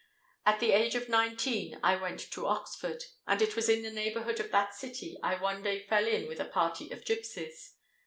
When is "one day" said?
5.39-5.85